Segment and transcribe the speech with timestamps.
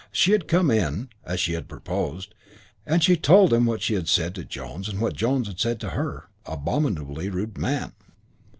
[0.11, 2.33] She had come in, as she had proposed,
[2.87, 5.79] and she told him what she had said to Jones and what Jones had said
[5.81, 6.23] to her.
[6.47, 7.93] "Abominably rude man."